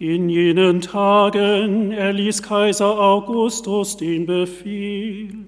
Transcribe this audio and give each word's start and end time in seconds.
In 0.00 0.30
jenen 0.30 0.80
Tagen 0.80 1.92
erließ 1.92 2.42
Kaiser 2.42 2.98
Augustus 2.98 3.98
den 3.98 4.24
Befehl, 4.24 5.46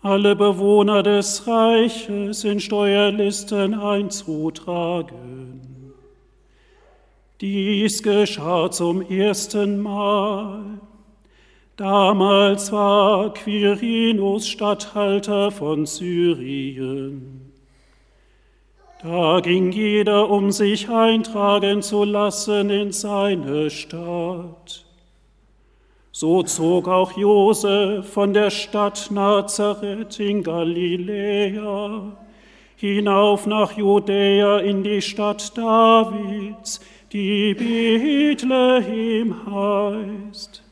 alle 0.00 0.34
Bewohner 0.34 1.02
des 1.02 1.46
Reiches 1.46 2.42
in 2.44 2.58
Steuerlisten 2.58 3.74
einzutragen. 3.74 5.60
Dies 7.42 8.02
geschah 8.02 8.70
zum 8.70 9.02
ersten 9.02 9.82
Mal. 9.82 10.80
Damals 11.76 12.72
war 12.72 13.34
Quirinus 13.34 14.48
Statthalter 14.48 15.50
von 15.50 15.84
Syrien. 15.84 17.41
Da 19.02 19.40
ging 19.40 19.72
jeder, 19.72 20.30
um 20.30 20.52
sich 20.52 20.88
eintragen 20.88 21.82
zu 21.82 22.04
lassen 22.04 22.70
in 22.70 22.92
seine 22.92 23.68
Stadt. 23.68 24.84
So 26.12 26.42
zog 26.42 26.86
auch 26.86 27.16
Josef 27.16 28.08
von 28.12 28.32
der 28.32 28.50
Stadt 28.50 29.10
Nazareth 29.10 30.20
in 30.20 30.42
Galiläa 30.42 32.16
hinauf 32.82 33.46
nach 33.46 33.76
Judäa 33.76 34.58
in 34.58 34.82
die 34.82 35.00
Stadt 35.00 35.56
Davids, 35.56 36.80
die 37.12 37.54
Bethlehem 37.54 39.36
heißt. 39.46 40.64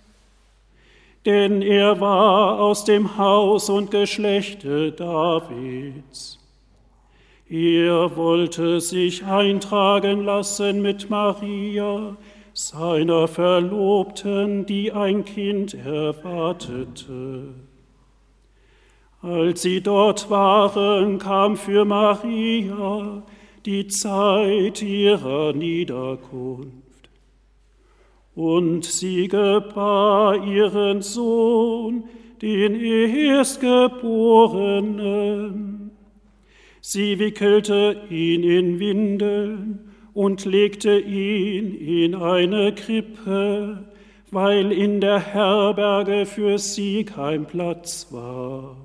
Denn 1.24 1.62
er 1.62 2.00
war 2.00 2.58
aus 2.58 2.84
dem 2.84 3.16
Haus 3.16 3.70
und 3.70 3.92
Geschlechte 3.92 4.90
Davids. 4.90 6.39
Er 7.50 8.16
wollte 8.16 8.80
sich 8.80 9.24
eintragen 9.24 10.24
lassen 10.24 10.80
mit 10.82 11.10
Maria, 11.10 12.16
seiner 12.52 13.26
Verlobten, 13.26 14.66
die 14.66 14.92
ein 14.92 15.24
Kind 15.24 15.74
erwartete. 15.74 17.48
Als 19.20 19.62
sie 19.62 19.80
dort 19.80 20.30
waren, 20.30 21.18
kam 21.18 21.56
für 21.56 21.84
Maria 21.84 23.24
die 23.66 23.88
Zeit 23.88 24.80
ihrer 24.80 25.52
Niederkunft. 25.52 26.70
Und 28.36 28.84
sie 28.84 29.26
gebar 29.26 30.46
ihren 30.46 31.02
Sohn, 31.02 32.04
den 32.40 32.80
Erstgeborenen. 32.80 35.79
Sie 36.80 37.18
wickelte 37.18 38.02
ihn 38.08 38.42
in 38.42 38.78
Windeln 38.78 39.90
und 40.14 40.44
legte 40.44 40.98
ihn 40.98 41.74
in 41.74 42.14
eine 42.14 42.74
Krippe, 42.74 43.84
weil 44.30 44.72
in 44.72 45.00
der 45.00 45.20
Herberge 45.20 46.26
für 46.26 46.58
sie 46.58 47.04
kein 47.04 47.46
Platz 47.46 48.08
war. 48.10 48.76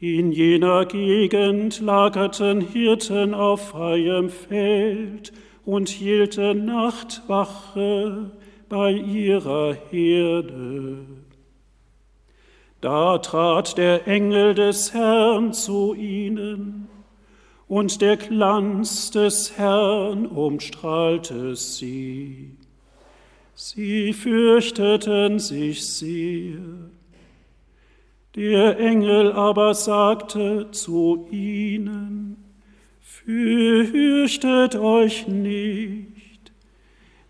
In 0.00 0.30
jener 0.32 0.86
Gegend 0.86 1.80
lagerten 1.80 2.60
Hirten 2.60 3.34
auf 3.34 3.70
freiem 3.70 4.30
Feld 4.30 5.32
und 5.64 5.88
hielten 5.88 6.66
Nachtwache 6.66 8.30
bei 8.68 8.92
ihrer 8.92 9.74
Herde. 9.90 11.27
Da 12.80 13.18
trat 13.18 13.76
der 13.76 14.06
Engel 14.06 14.54
des 14.54 14.94
Herrn 14.94 15.52
zu 15.52 15.94
ihnen, 15.94 16.88
und 17.66 18.00
der 18.00 18.16
Glanz 18.16 19.10
des 19.10 19.58
Herrn 19.58 20.26
umstrahlte 20.26 21.54
sie. 21.54 22.56
Sie 23.54 24.12
fürchteten 24.12 25.38
sich 25.38 25.86
sehr. 25.86 26.60
Der 28.36 28.78
Engel 28.78 29.32
aber 29.32 29.74
sagte 29.74 30.70
zu 30.70 31.26
ihnen, 31.30 32.36
Fürchtet 33.00 34.76
euch 34.76 35.28
nicht, 35.28 36.52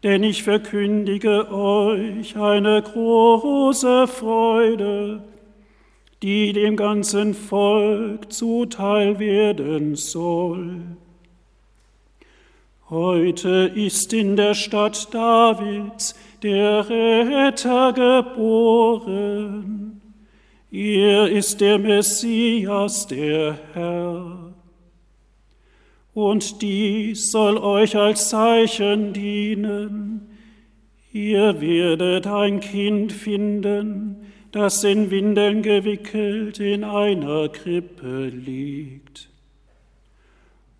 denn 0.02 0.22
ich 0.22 0.44
verkündige 0.44 1.50
euch 1.50 2.36
eine 2.36 2.82
große 2.82 4.06
Freude, 4.06 5.24
die 6.22 6.52
dem 6.52 6.76
ganzen 6.76 7.34
Volk 7.34 8.32
zuteil 8.32 9.18
werden 9.18 9.96
soll. 9.96 10.82
Heute 12.90 13.72
ist 13.74 14.12
in 14.12 14.36
der 14.36 14.54
Stadt 14.54 15.12
Davids 15.12 16.14
der 16.42 16.88
Retter 16.88 17.92
geboren 17.92 19.88
er 20.70 21.28
ist 21.30 21.62
der 21.62 21.78
Messias, 21.78 23.06
der 23.06 23.58
Herr. 23.72 24.52
Und 26.12 26.60
dies 26.60 27.30
soll 27.30 27.56
euch 27.56 27.96
als 27.96 28.28
Zeichen 28.28 29.14
dienen. 29.14 30.28
Ihr 31.10 31.60
werdet 31.62 32.26
ein 32.26 32.60
Kind 32.60 33.12
finden, 33.12 34.26
das 34.52 34.82
in 34.84 35.10
Windeln 35.10 35.62
gewickelt 35.62 36.58
in 36.60 36.84
einer 36.84 37.48
Krippe 37.48 38.26
liegt. 38.28 39.28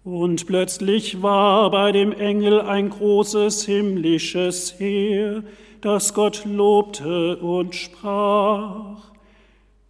Und 0.05 0.47
plötzlich 0.47 1.23
war 1.23 1.71
bei 1.71 1.93
dem 1.93 2.13
Engel 2.13 2.63
ein 2.63 2.89
großes 2.89 3.67
himmlisches 3.67 4.79
Heer, 4.79 5.43
das 5.83 6.15
Gott 6.15 6.45
lobte 6.47 7.37
und 7.37 7.75
sprach. 7.75 9.13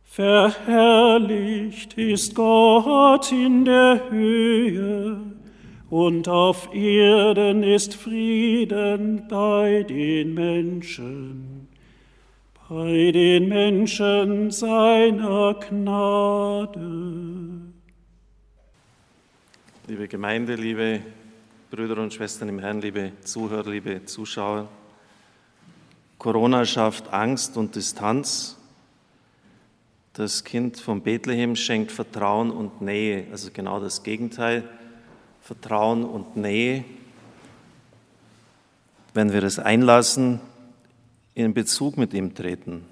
Verherrlicht 0.03 1.95
ist 1.95 2.35
Gott 2.35 3.31
in 3.31 3.65
der 3.65 4.11
Höhe 4.11 5.21
und 5.91 6.29
auf 6.29 6.75
Erden 6.75 7.63
ist 7.63 7.95
Frieden 7.95 9.23
bei 9.29 9.85
den 9.89 10.35
Menschen, 10.35 11.48
bei 12.69 13.11
den 13.13 13.49
Menschen 13.49 14.51
seiner 14.51 15.55
Gnade. 15.55 16.81
Liebe 19.87 20.07
Gemeinde, 20.07 20.55
liebe 20.55 21.01
Brüder 21.71 21.97
und 22.03 22.13
Schwestern 22.13 22.51
im 22.51 22.59
Herrn, 22.59 22.83
liebe 22.83 23.13
Zuhörer, 23.25 23.71
liebe 23.71 24.05
Zuschauer, 24.05 24.69
Corona 26.19 26.67
schafft 26.67 27.11
Angst 27.11 27.57
und 27.57 27.75
Distanz 27.75 28.59
das 30.13 30.45
Kind 30.45 30.79
von 30.79 31.01
Bethlehem 31.01 31.57
schenkt 31.57 31.91
Vertrauen 31.91 32.51
und 32.51 32.83
Nähe, 32.83 33.29
also 33.31 33.51
genau 33.51 33.81
das 33.81 34.03
Gegenteil, 34.03 34.69
Vertrauen 35.41 36.05
und 36.05 36.37
Nähe. 36.37 36.85
Wenn 39.15 39.33
wir 39.33 39.43
es 39.45 39.59
einlassen, 39.59 40.41
in 41.45 41.55
Bezug 41.55 41.97
mit 41.97 42.15
ihm 42.15 42.35
treten. 42.35 42.85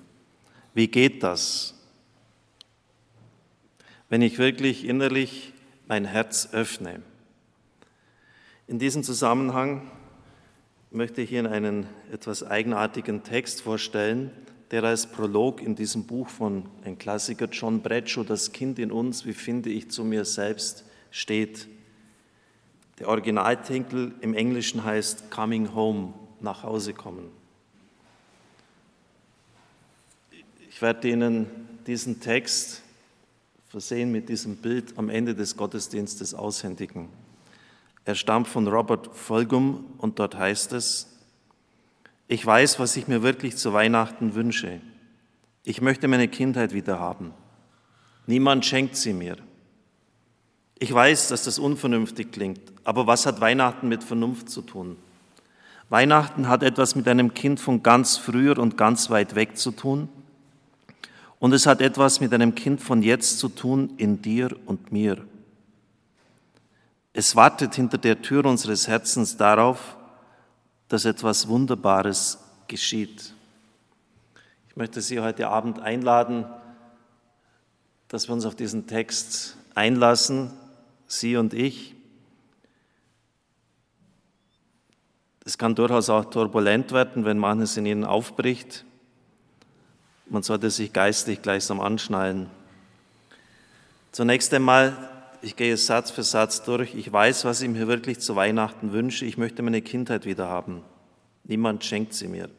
Wie 0.72 0.86
geht 0.86 1.22
das? 1.24 1.74
Wenn 4.08 4.22
ich 4.22 4.38
wirklich 4.38 4.84
innerlich 4.84 5.52
mein 5.88 6.04
Herz 6.04 6.50
öffne. 6.52 7.02
In 8.68 8.78
diesem 8.78 9.02
Zusammenhang 9.02 9.90
möchte 10.92 11.22
ich 11.22 11.32
Ihnen 11.32 11.48
einen 11.48 11.86
etwas 12.12 12.44
eigenartigen 12.44 13.24
Text 13.24 13.62
vorstellen, 13.62 14.30
der 14.70 14.84
als 14.84 15.06
Prolog 15.06 15.60
in 15.60 15.74
diesem 15.74 16.06
Buch 16.06 16.28
von 16.28 16.68
ein 16.84 16.98
Klassiker 16.98 17.46
John 17.46 17.82
Bradshaw, 17.82 18.22
Das 18.22 18.52
Kind 18.52 18.78
in 18.78 18.92
uns, 18.92 19.26
wie 19.26 19.32
finde 19.32 19.70
ich 19.70 19.90
zu 19.90 20.04
mir 20.04 20.24
selbst, 20.24 20.84
steht. 21.10 21.66
Der 23.00 23.08
Originaltitel 23.08 24.14
im 24.20 24.34
Englischen 24.34 24.84
heißt 24.84 25.32
Coming 25.32 25.74
Home, 25.74 26.14
nach 26.40 26.62
Hause 26.62 26.94
kommen. 26.94 27.30
Ich 30.76 30.82
werde 30.82 31.08
Ihnen 31.08 31.46
diesen 31.86 32.20
Text 32.20 32.82
versehen 33.66 34.12
mit 34.12 34.28
diesem 34.28 34.56
Bild 34.56 34.98
am 34.98 35.08
Ende 35.08 35.34
des 35.34 35.56
Gottesdienstes 35.56 36.34
aushändigen. 36.34 37.08
Er 38.04 38.14
stammt 38.14 38.46
von 38.46 38.68
Robert 38.68 39.08
Folgum 39.16 39.86
und 39.96 40.18
dort 40.18 40.36
heißt 40.36 40.74
es, 40.74 41.16
ich 42.28 42.44
weiß, 42.44 42.78
was 42.78 42.94
ich 42.98 43.08
mir 43.08 43.22
wirklich 43.22 43.56
zu 43.56 43.72
Weihnachten 43.72 44.34
wünsche. 44.34 44.82
Ich 45.64 45.80
möchte 45.80 46.08
meine 46.08 46.28
Kindheit 46.28 46.74
wieder 46.74 47.00
haben. 47.00 47.32
Niemand 48.26 48.66
schenkt 48.66 48.96
sie 48.96 49.14
mir. 49.14 49.38
Ich 50.78 50.92
weiß, 50.92 51.28
dass 51.28 51.44
das 51.44 51.58
unvernünftig 51.58 52.32
klingt, 52.32 52.60
aber 52.84 53.06
was 53.06 53.24
hat 53.24 53.40
Weihnachten 53.40 53.88
mit 53.88 54.04
Vernunft 54.04 54.50
zu 54.50 54.60
tun? 54.60 54.98
Weihnachten 55.88 56.48
hat 56.48 56.62
etwas 56.62 56.96
mit 56.96 57.08
einem 57.08 57.32
Kind 57.32 57.60
von 57.60 57.82
ganz 57.82 58.18
früher 58.18 58.58
und 58.58 58.76
ganz 58.76 59.08
weit 59.08 59.36
weg 59.36 59.56
zu 59.56 59.70
tun. 59.70 60.10
Und 61.38 61.52
es 61.52 61.66
hat 61.66 61.80
etwas 61.80 62.20
mit 62.20 62.32
einem 62.32 62.54
Kind 62.54 62.80
von 62.80 63.02
jetzt 63.02 63.38
zu 63.38 63.48
tun, 63.48 63.94
in 63.98 64.22
dir 64.22 64.56
und 64.66 64.90
mir. 64.92 65.18
Es 67.12 67.36
wartet 67.36 67.74
hinter 67.74 67.98
der 67.98 68.22
Tür 68.22 68.44
unseres 68.44 68.88
Herzens 68.88 69.36
darauf, 69.36 69.96
dass 70.88 71.04
etwas 71.04 71.48
Wunderbares 71.48 72.38
geschieht. 72.68 73.32
Ich 74.68 74.76
möchte 74.76 75.00
Sie 75.00 75.20
heute 75.20 75.48
Abend 75.48 75.80
einladen, 75.80 76.44
dass 78.08 78.28
wir 78.28 78.34
uns 78.34 78.44
auf 78.44 78.54
diesen 78.54 78.86
Text 78.86 79.56
einlassen, 79.74 80.50
Sie 81.06 81.36
und 81.36 81.54
ich. 81.54 81.94
Es 85.44 85.56
kann 85.58 85.74
durchaus 85.74 86.10
auch 86.10 86.24
turbulent 86.26 86.92
werden, 86.92 87.24
wenn 87.24 87.38
manches 87.38 87.76
in 87.76 87.86
Ihnen 87.86 88.04
aufbricht. 88.04 88.84
Man 90.28 90.42
sollte 90.42 90.70
sich 90.70 90.92
geistlich 90.92 91.40
gleichsam 91.40 91.80
anschnallen. 91.80 92.50
Zunächst 94.10 94.52
einmal, 94.52 94.96
ich 95.40 95.54
gehe 95.54 95.76
Satz 95.76 96.10
für 96.10 96.24
Satz 96.24 96.64
durch. 96.64 96.96
Ich 96.96 97.12
weiß, 97.12 97.44
was 97.44 97.60
ich 97.60 97.68
mir 97.68 97.86
wirklich 97.86 98.18
zu 98.18 98.34
Weihnachten 98.34 98.92
wünsche. 98.92 99.24
Ich 99.24 99.38
möchte 99.38 99.62
meine 99.62 99.82
Kindheit 99.82 100.24
wieder 100.24 100.48
haben. 100.48 100.82
Niemand 101.44 101.84
schenkt 101.84 102.12
sie 102.12 102.26
mir. 102.26 102.50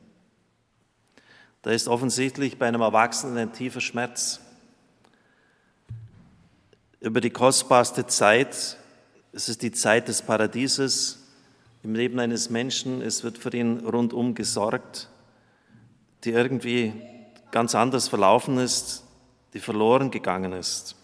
Da 1.61 1.71
ist 1.71 1.89
offensichtlich 1.89 2.57
bei 2.57 2.69
einem 2.69 2.79
Erwachsenen 2.79 3.37
ein 3.37 3.51
tiefer 3.51 3.81
Schmerz 3.81 4.39
über 7.01 7.19
die 7.19 7.31
kostbarste 7.31 8.07
Zeit. 8.07 8.77
Es 9.33 9.49
ist 9.49 9.61
die 9.61 9.73
Zeit 9.73 10.07
des 10.07 10.21
Paradieses 10.21 11.19
im 11.83 11.95
Leben 11.95 12.17
eines 12.19 12.49
Menschen. 12.49 13.01
Es 13.01 13.25
wird 13.25 13.37
für 13.37 13.53
ihn 13.53 13.85
rundum 13.85 14.35
gesorgt, 14.35 15.09
die 16.23 16.31
irgendwie 16.31 16.93
ganz 17.51 17.75
anders 17.75 18.07
verlaufen 18.07 18.57
ist, 18.57 19.03
die 19.53 19.59
verloren 19.59 20.11
gegangen 20.11 20.53
ist. 20.53 20.95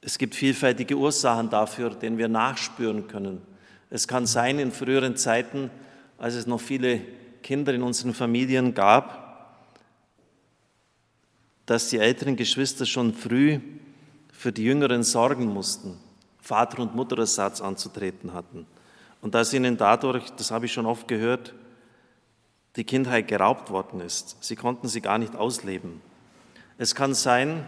Es 0.00 0.18
gibt 0.18 0.34
vielfältige 0.34 0.96
Ursachen 0.96 1.50
dafür, 1.50 1.90
denen 1.90 2.18
wir 2.18 2.28
nachspüren 2.28 3.08
können. 3.08 3.42
Es 3.90 4.06
kann 4.06 4.26
sein, 4.26 4.58
in 4.58 4.72
früheren 4.72 5.16
Zeiten, 5.16 5.70
als 6.18 6.34
es 6.34 6.46
noch 6.46 6.60
viele 6.60 7.00
Kinder 7.42 7.74
in 7.74 7.82
unseren 7.82 8.14
Familien 8.14 8.74
gab, 8.74 9.28
dass 11.66 11.88
die 11.88 11.98
älteren 11.98 12.36
Geschwister 12.36 12.86
schon 12.86 13.12
früh 13.12 13.60
für 14.32 14.52
die 14.52 14.64
Jüngeren 14.64 15.02
sorgen 15.02 15.46
mussten, 15.46 15.98
Vater- 16.40 16.80
und 16.80 16.94
Mutterersatz 16.94 17.60
anzutreten 17.60 18.32
hatten. 18.32 18.66
Und 19.20 19.34
dass 19.34 19.52
ihnen 19.52 19.76
dadurch, 19.76 20.30
das 20.30 20.50
habe 20.50 20.66
ich 20.66 20.72
schon 20.72 20.86
oft 20.86 21.08
gehört, 21.08 21.54
die 22.76 22.84
Kindheit 22.84 23.28
geraubt 23.28 23.70
worden 23.70 24.00
ist. 24.00 24.36
Sie 24.40 24.56
konnten 24.56 24.88
sie 24.88 25.00
gar 25.00 25.18
nicht 25.18 25.34
ausleben. 25.34 26.00
Es 26.76 26.94
kann 26.94 27.14
sein, 27.14 27.64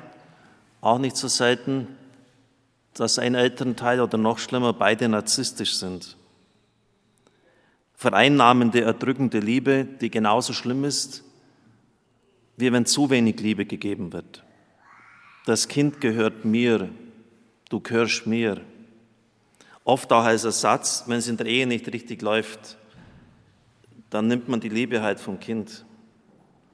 auch 0.81 0.99
nicht 0.99 1.17
so 1.17 1.29
selten, 1.29 1.89
dass 2.95 3.19
ein 3.19 3.35
Elternteil 3.35 4.01
oder 4.01 4.19
noch 4.19 4.39
schlimmer 4.39 4.73
beide 4.73 5.09
narzisstisch 5.09 5.77
sind. 5.77 6.17
Vereinnahmende, 7.95 8.81
erdrückende 8.81 9.41
Liebe, 9.41 9.85
die 9.85 10.11
genauso 10.11 10.53
schlimm 10.53 10.85
ist, 10.85 11.23
wie 12.57 12.73
wenn 12.73 12.87
zu 12.87 13.11
wenig 13.11 13.41
Liebe 13.41 13.67
gegeben 13.67 14.13
wird. 14.13 14.45
Das 15.47 15.69
Kind 15.69 16.01
gehört 16.01 16.45
mir, 16.45 16.89
du 17.69 17.81
gehörst 17.81 18.27
mir. 18.27 18.61
Oft 19.85 20.13
auch 20.13 20.25
als 20.25 20.45
Ersatz, 20.45 21.05
wenn 21.07 21.19
es 21.19 21.29
in 21.29 21.37
der 21.37 21.47
Ehe 21.47 21.67
nicht 21.67 21.93
richtig 21.93 22.23
läuft, 22.23 22.77
dann 24.11 24.27
nimmt 24.27 24.49
man 24.49 24.61
die 24.61 24.69
Liebe 24.69 25.03
halt 25.03 25.21
vom 25.21 25.41
Kind, 25.41 25.85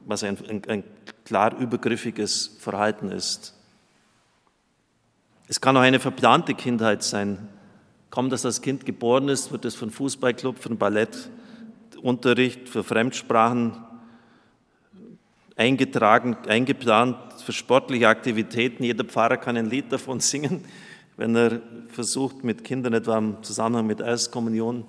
was 0.07 0.25
ein, 0.25 0.39
ein, 0.49 0.63
ein 0.69 0.85
klar 1.25 1.57
übergriffiges 1.59 2.57
Verhalten 2.59 3.11
ist. 3.11 3.55
Es 5.49 5.61
kann 5.61 5.77
auch 5.77 5.83
eine 5.83 6.01
verplante 6.01 6.55
Kindheit 6.55 7.03
sein. 7.03 7.49
Kaum, 8.11 8.31
dass 8.31 8.43
das 8.43 8.63
Kind 8.63 8.87
geboren 8.87 9.29
ist, 9.29 9.53
wird 9.53 9.65
es 9.65 9.75
von 9.75 9.91
Fußballclub, 9.91 10.59
von 10.59 10.79
Ballettunterricht, 10.79 12.69
für 12.69 12.83
Fremdsprachen 12.83 13.77
eingetragen, 15.57 16.37
eingeplant, 16.49 17.17
für 17.45 17.53
sportliche 17.53 18.09
Aktivitäten. 18.09 18.85
Jeder 18.85 19.05
Pfarrer 19.05 19.37
kann 19.37 19.57
ein 19.57 19.71
Lied 19.71 19.93
davon 19.93 20.21
singen, 20.21 20.65
wenn 21.17 21.35
er 21.37 21.61
versucht, 21.89 22.45
mit 22.45 22.65
Kindern 22.65 22.93
etwa 22.95 23.19
im 23.19 23.43
Zusammenhang 23.43 23.87
mit 23.87 24.01
Erstkommunion 24.01 24.85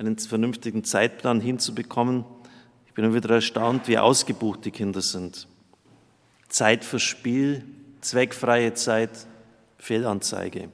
einen 0.00 0.16
vernünftigen 0.16 0.82
Zeitplan 0.82 1.42
hinzubekommen. 1.42 2.24
Ich 2.86 2.94
bin 2.94 3.04
immer 3.04 3.14
wieder 3.14 3.34
erstaunt, 3.34 3.86
wie 3.86 3.98
ausgebucht 3.98 4.64
die 4.64 4.70
Kinder 4.70 5.02
sind. 5.02 5.46
Zeit 6.48 6.86
für 6.86 6.98
Spiel, 6.98 7.66
zweckfreie 8.00 8.72
Zeit, 8.72 9.10
Fehlanzeige. 9.76 10.70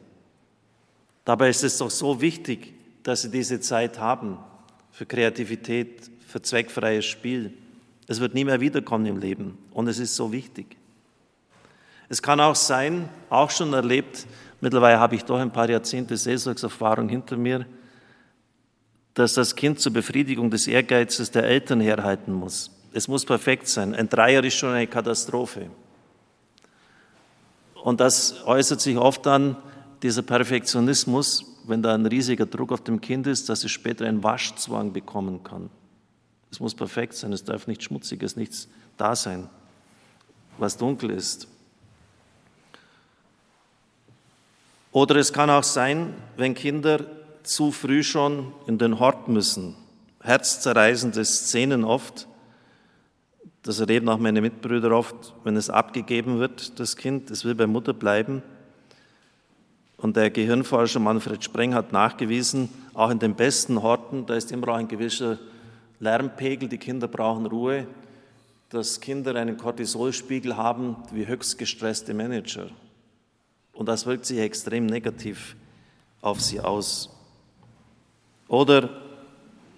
Dabei 1.25 1.49
ist 1.49 1.65
es 1.65 1.79
doch 1.79 1.91
so 1.91 2.21
wichtig, 2.21 2.75
dass 3.03 3.23
sie 3.23 3.31
diese 3.33 3.59
Zeit 3.59 3.99
haben 3.99 4.39
für 4.93 5.07
Kreativität, 5.07 6.09
für 6.25 6.41
zweckfreies 6.41 7.05
Spiel. 7.05 7.53
Es 8.07 8.21
wird 8.21 8.33
nie 8.33 8.45
mehr 8.45 8.61
wiederkommen 8.61 9.07
im 9.07 9.19
Leben 9.19 9.59
und 9.73 9.89
es 9.89 9.99
ist 9.99 10.15
so 10.15 10.31
wichtig. 10.31 10.77
Es 12.09 12.23
kann 12.23 12.39
auch 12.39 12.55
sein, 12.55 13.09
auch 13.29 13.51
schon 13.51 13.73
erlebt, 13.73 14.25
mittlerweile 14.61 15.01
habe 15.01 15.17
ich 15.17 15.25
doch 15.25 15.41
ein 15.41 15.53
paar 15.53 15.69
Jahrzehnte 15.69 16.17
Seelsorgserfahrung 16.17 17.09
hinter 17.09 17.37
mir, 17.37 17.67
dass 19.17 19.33
das 19.33 19.57
Kind 19.57 19.81
zur 19.81 19.95
Befriedigung 19.95 20.51
des 20.51 20.67
Ehrgeizes 20.67 21.31
der 21.31 21.45
Eltern 21.45 21.81
herhalten 21.81 22.35
muss. 22.35 22.71
Es 22.93 23.09
muss 23.09 23.25
perfekt 23.25 23.67
sein. 23.67 23.95
Ein 23.95 24.11
Dreier 24.11 24.45
ist 24.45 24.57
schon 24.57 24.75
eine 24.75 24.87
Katastrophe. 24.87 25.71
Und 27.83 27.99
das 27.99 28.45
äußert 28.45 28.83
sich 28.83 28.99
oft 28.99 29.27
an 29.27 29.57
dieser 30.03 30.21
Perfektionismus, 30.21 31.47
wenn 31.65 31.83
da 31.83 31.95
ein 31.95 32.05
riesiger 32.05 32.45
Druck 32.45 32.73
auf 32.73 32.83
dem 32.83 33.01
Kind 33.01 33.27
ist, 33.27 33.49
dass 33.49 33.65
es 33.65 33.71
später 33.71 34.05
einen 34.05 34.23
Waschzwang 34.23 34.93
bekommen 34.93 35.43
kann. 35.43 35.71
Es 36.51 36.61
muss 36.61 36.75
perfekt 36.75 37.15
sein, 37.15 37.33
es 37.33 37.43
darf 37.43 37.67
nichts 37.67 37.85
Schmutziges, 37.85 38.37
nichts 38.37 38.69
da 38.99 39.17
sein, 39.17 39.49
was 40.59 40.77
dunkel 40.77 41.09
ist. 41.11 41.49
Oder 44.93 45.17
es 45.17 45.33
kann 45.33 45.49
auch 45.49 45.65
sein, 45.65 46.13
wenn 46.37 46.53
Kinder 46.53 47.01
zu 47.47 47.73
früh 47.73 48.03
schon 48.03 48.53
in 48.67 48.79
den 48.79 48.99
Hort 48.99 49.29
müssen. 49.29 49.77
Herzzerreißende 50.21 51.25
Szenen 51.25 51.85
oft, 51.85 52.27
das 53.63 53.81
erleben 53.81 54.09
auch 54.09 54.19
meine 54.19 54.41
Mitbrüder 54.41 54.93
oft, 54.93 55.35
wenn 55.45 55.57
es 55.57 55.71
abgegeben 55.71 56.39
wird, 56.39 56.79
das 56.79 56.97
Kind, 56.97 57.31
es 57.31 57.45
will 57.45 57.55
bei 57.55 57.67
Mutter 57.67 57.93
bleiben. 57.93 58.43
Und 59.97 60.17
der 60.17 60.31
Gehirnforscher 60.31 61.01
Manfred 61.01 61.43
Spreng 61.43 61.75
hat 61.75 61.93
nachgewiesen, 61.93 62.69
auch 62.95 63.11
in 63.11 63.19
den 63.19 63.35
besten 63.35 63.83
Horten, 63.83 64.27
da 64.27 64.35
ist 64.35 64.53
immer 64.53 64.69
auch 64.69 64.77
ein 64.77 64.89
gewisser 64.89 65.39
Lärmpegel, 66.01 66.69
die 66.69 66.79
Kinder 66.79 67.09
brauchen 67.09 67.47
Ruhe, 67.47 67.87
dass 68.69 69.01
Kinder 69.01 69.35
einen 69.37 69.57
Cortisolspiegel 69.57 70.57
haben 70.57 70.97
wie 71.13 71.27
höchst 71.27 71.59
gestresste 71.59 72.13
Manager. 72.13 72.69
Und 73.73 73.87
das 73.87 74.07
wirkt 74.07 74.27
sich 74.27 74.39
extrem 74.39 74.87
negativ 74.87 75.57
auf 76.21 76.41
sie 76.41 76.61
aus. 76.61 77.16
Oder 78.49 78.89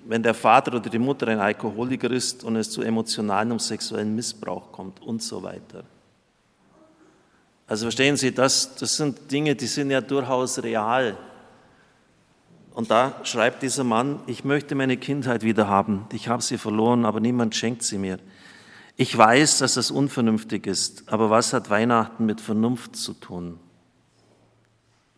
wenn 0.07 0.23
der 0.23 0.35
Vater 0.35 0.75
oder 0.75 0.89
die 0.89 0.99
Mutter 0.99 1.29
ein 1.29 1.39
Alkoholiker 1.39 2.11
ist 2.11 2.45
und 2.45 2.57
es 2.57 2.71
zu 2.71 2.83
emotionalen 2.83 3.53
und 3.53 3.61
sexuellen 3.61 4.15
Missbrauch 4.15 4.73
kommt 4.73 5.03
und 5.03 5.23
so 5.23 5.43
weiter. 5.43 5.85
Also 7.67 7.85
verstehen 7.85 8.17
Sie, 8.17 8.33
das, 8.33 8.75
das 8.77 8.97
sind 8.97 9.31
Dinge, 9.31 9.55
die 9.55 9.67
sind 9.67 9.91
ja 9.91 10.01
durchaus 10.01 10.63
real. 10.63 11.19
Und 12.73 12.91
da 12.91 13.21
schreibt 13.25 13.63
dieser 13.63 13.85
Mann, 13.85 14.21
ich 14.27 14.45
möchte 14.45 14.75
meine 14.75 14.97
Kindheit 14.97 15.43
wieder 15.43 15.69
haben. 15.69 16.07
Ich 16.13 16.29
habe 16.29 16.43
sie 16.43 16.59
verloren, 16.59 17.05
aber 17.05 17.21
niemand 17.21 17.55
schenkt 17.55 17.83
sie 17.83 17.99
mir. 17.99 18.19
Ich 18.97 19.17
weiß, 19.17 19.59
dass 19.59 19.75
das 19.75 19.91
unvernünftig 19.91 20.67
ist, 20.67 21.09
aber 21.09 21.29
was 21.29 21.53
hat 21.53 21.71
Weihnachten 21.71 22.25
mit 22.25 22.41
Vernunft 22.41 22.97
zu 22.97 23.13
tun? 23.15 23.59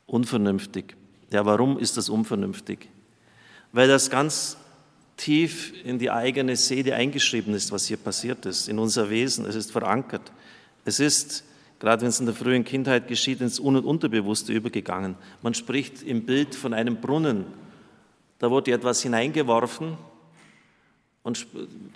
Unvernünftig. 0.07 0.97
Ja, 1.30 1.47
warum 1.47 1.78
ist 1.78 1.97
das 1.97 2.09
unvernünftig? 2.09 2.88
Weil 3.72 3.88
das 3.88 4.10
ganz 4.10 4.56
tief 5.16 5.72
in 5.84 5.98
die 5.98 6.10
eigene 6.10 6.56
Seele 6.56 6.94
eingeschrieben 6.94 7.54
ist, 7.54 7.72
was 7.72 7.86
hier 7.86 7.98
passiert 7.98 8.46
ist, 8.46 8.68
in 8.68 8.78
unser 8.78 9.10
Wesen. 9.10 9.44
Es 9.44 9.54
ist 9.54 9.70
verankert. 9.70 10.32
Es 10.84 10.98
ist, 10.98 11.44
gerade 11.78 12.02
wenn 12.02 12.08
es 12.08 12.20
in 12.20 12.26
der 12.26 12.34
frühen 12.34 12.64
Kindheit 12.64 13.06
geschieht, 13.06 13.40
ins 13.40 13.60
Un- 13.60 13.76
und 13.76 13.84
Unterbewusste 13.84 14.52
übergegangen. 14.52 15.16
Man 15.42 15.54
spricht 15.54 16.02
im 16.02 16.24
Bild 16.24 16.54
von 16.54 16.72
einem 16.72 16.96
Brunnen. 16.96 17.44
Da 18.38 18.50
wurde 18.50 18.72
etwas 18.72 19.02
hineingeworfen 19.02 19.98
und 21.22 21.46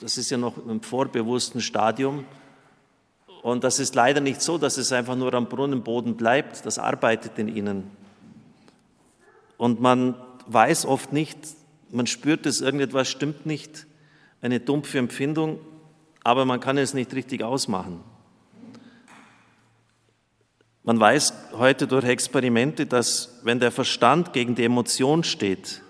das 0.00 0.18
ist 0.18 0.30
ja 0.30 0.36
noch 0.36 0.58
im 0.66 0.82
vorbewussten 0.82 1.60
Stadium. 1.60 2.24
Und 3.42 3.64
das 3.64 3.78
ist 3.78 3.94
leider 3.94 4.20
nicht 4.20 4.40
so, 4.40 4.58
dass 4.58 4.76
es 4.76 4.92
einfach 4.92 5.16
nur 5.16 5.32
am 5.34 5.48
Brunnenboden 5.48 6.16
bleibt. 6.16 6.64
Das 6.66 6.78
arbeitet 6.78 7.38
in 7.38 7.48
ihnen. 7.48 7.90
Und 9.56 9.80
man 9.80 10.14
weiß 10.46 10.86
oft 10.86 11.12
nicht, 11.12 11.38
man 11.94 12.06
spürt, 12.06 12.44
dass 12.44 12.60
irgendetwas 12.60 13.08
stimmt 13.08 13.46
nicht, 13.46 13.86
eine 14.40 14.60
dumpfe 14.60 14.98
Empfindung, 14.98 15.58
aber 16.22 16.44
man 16.44 16.60
kann 16.60 16.76
es 16.76 16.92
nicht 16.92 17.14
richtig 17.14 17.42
ausmachen. 17.42 18.00
Man 20.82 21.00
weiß 21.00 21.32
heute 21.52 21.86
durch 21.86 22.04
Experimente, 22.04 22.84
dass 22.84 23.40
wenn 23.42 23.58
der 23.58 23.70
Verstand 23.70 24.34
gegen 24.34 24.54
die 24.54 24.64
Emotion 24.64 25.24
steht, 25.24 25.80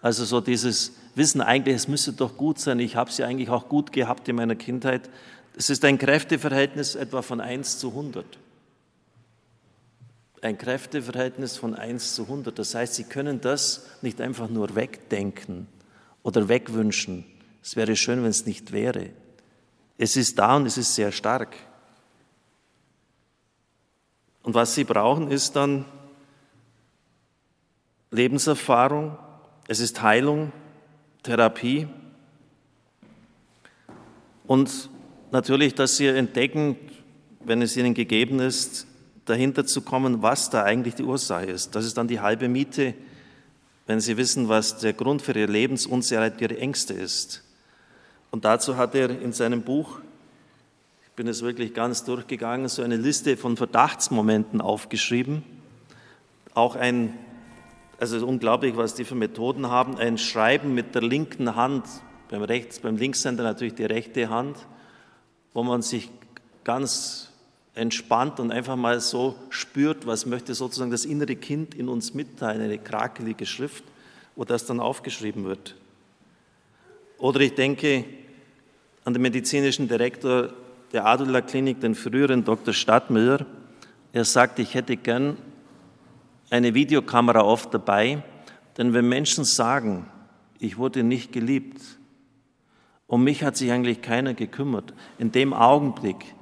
also 0.00 0.24
so 0.24 0.40
dieses 0.40 0.94
wissen 1.16 1.42
eigentlich, 1.42 1.76
es 1.76 1.88
müsste 1.88 2.12
doch 2.12 2.36
gut 2.36 2.58
sein, 2.58 2.78
ich 2.78 2.96
habe 2.96 3.10
sie 3.10 3.24
eigentlich 3.24 3.50
auch 3.50 3.68
gut 3.68 3.92
gehabt 3.92 4.28
in 4.28 4.36
meiner 4.36 4.54
Kindheit. 4.54 5.10
Es 5.56 5.68
ist 5.68 5.84
ein 5.84 5.98
Kräfteverhältnis 5.98 6.94
etwa 6.94 7.20
von 7.20 7.40
1 7.40 7.78
zu 7.78 7.88
100. 7.88 8.24
Ein 10.40 10.56
Kräfteverhältnis 10.56 11.56
von 11.56 11.74
1 11.74 12.14
zu 12.14 12.22
100. 12.22 12.58
Das 12.58 12.74
heißt, 12.74 12.94
Sie 12.94 13.04
können 13.04 13.40
das 13.40 13.86
nicht 14.02 14.20
einfach 14.20 14.48
nur 14.48 14.74
wegdenken 14.74 15.66
oder 16.22 16.48
wegwünschen. 16.48 17.24
Es 17.62 17.76
wäre 17.76 17.96
schön, 17.96 18.22
wenn 18.22 18.30
es 18.30 18.46
nicht 18.46 18.72
wäre. 18.72 19.10
Es 19.96 20.16
ist 20.16 20.38
da 20.38 20.56
und 20.56 20.66
es 20.66 20.78
ist 20.78 20.94
sehr 20.94 21.10
stark. 21.10 21.56
Und 24.42 24.54
was 24.54 24.74
Sie 24.74 24.84
brauchen, 24.84 25.30
ist 25.30 25.56
dann 25.56 25.84
Lebenserfahrung, 28.10 29.18
es 29.66 29.80
ist 29.80 30.00
Heilung, 30.00 30.52
Therapie 31.22 31.88
und 34.46 34.88
natürlich, 35.30 35.74
dass 35.74 35.98
Sie 35.98 36.06
entdecken, 36.06 36.76
wenn 37.44 37.60
es 37.60 37.76
Ihnen 37.76 37.92
gegeben 37.92 38.40
ist, 38.40 38.87
dahinter 39.28 39.66
zu 39.66 39.82
kommen, 39.82 40.22
was 40.22 40.50
da 40.50 40.62
eigentlich 40.62 40.94
die 40.94 41.04
Ursache 41.04 41.46
ist. 41.46 41.74
Das 41.74 41.84
ist 41.84 41.96
dann 41.96 42.08
die 42.08 42.20
halbe 42.20 42.48
Miete, 42.48 42.94
wenn 43.86 44.00
Sie 44.00 44.16
wissen, 44.16 44.48
was 44.48 44.78
der 44.78 44.92
Grund 44.92 45.22
für 45.22 45.32
Ihre 45.32 45.50
Lebensunsicherheit, 45.50 46.40
Ihre 46.40 46.58
Ängste 46.58 46.94
ist. 46.94 47.44
Und 48.30 48.44
dazu 48.44 48.76
hat 48.76 48.94
er 48.94 49.10
in 49.10 49.32
seinem 49.32 49.62
Buch, 49.62 50.00
ich 51.04 51.12
bin 51.16 51.26
es 51.26 51.42
wirklich 51.42 51.74
ganz 51.74 52.04
durchgegangen, 52.04 52.68
so 52.68 52.82
eine 52.82 52.96
Liste 52.96 53.36
von 53.36 53.56
Verdachtsmomenten 53.56 54.60
aufgeschrieben. 54.60 55.42
Auch 56.54 56.76
ein, 56.76 57.18
also 57.98 58.16
es 58.16 58.22
ist 58.22 58.28
unglaublich, 58.28 58.76
was 58.76 58.94
die 58.94 59.04
für 59.04 59.14
Methoden 59.14 59.68
haben, 59.68 59.96
ein 59.96 60.18
Schreiben 60.18 60.74
mit 60.74 60.94
der 60.94 61.02
linken 61.02 61.56
Hand, 61.56 61.84
beim, 62.28 62.42
Rechts, 62.42 62.80
beim 62.80 62.96
Linkshänder 62.96 63.42
natürlich 63.42 63.74
die 63.74 63.84
rechte 63.84 64.28
Hand, 64.28 64.58
wo 65.54 65.62
man 65.62 65.82
sich 65.82 66.10
ganz 66.64 67.27
entspannt 67.78 68.40
und 68.40 68.50
einfach 68.50 68.76
mal 68.76 69.00
so 69.00 69.36
spürt, 69.50 70.06
was 70.06 70.26
möchte 70.26 70.54
sozusagen 70.54 70.90
das 70.90 71.04
innere 71.04 71.36
Kind 71.36 71.74
in 71.74 71.88
uns 71.88 72.12
mitteilen, 72.12 72.60
eine 72.60 72.78
krakelige 72.78 73.46
Schrift, 73.46 73.84
wo 74.36 74.44
das 74.44 74.66
dann 74.66 74.80
aufgeschrieben 74.80 75.44
wird. 75.44 75.76
Oder 77.18 77.40
ich 77.40 77.54
denke 77.54 78.04
an 79.04 79.12
den 79.12 79.22
medizinischen 79.22 79.88
Direktor 79.88 80.50
der 80.92 81.06
Adula 81.06 81.40
Klinik, 81.40 81.80
den 81.80 81.94
früheren 81.94 82.44
Dr. 82.44 82.74
Stadtmüller. 82.74 83.46
Er 84.12 84.24
sagt, 84.24 84.58
ich 84.58 84.74
hätte 84.74 84.96
gern 84.96 85.36
eine 86.50 86.74
Videokamera 86.74 87.42
oft 87.42 87.72
dabei, 87.74 88.22
denn 88.76 88.94
wenn 88.94 89.08
Menschen 89.08 89.44
sagen, 89.44 90.06
ich 90.58 90.78
wurde 90.78 91.02
nicht 91.02 91.32
geliebt, 91.32 91.80
um 93.06 93.24
mich 93.24 93.42
hat 93.42 93.56
sich 93.56 93.70
eigentlich 93.70 94.02
keiner 94.02 94.34
gekümmert, 94.34 94.94
in 95.18 95.32
dem 95.32 95.52
Augenblick 95.52 96.34